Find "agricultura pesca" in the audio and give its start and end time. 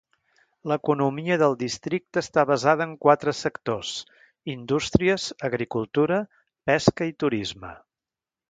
5.51-7.13